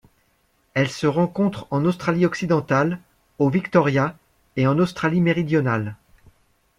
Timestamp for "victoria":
3.51-4.17